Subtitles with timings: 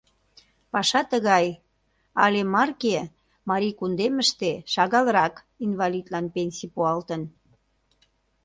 [0.71, 1.45] Паша тыгай:
[2.23, 2.95] але марке
[3.49, 5.35] Марий кундемыште шагалрак
[5.65, 7.21] инвалидлан пенсий пуалтын.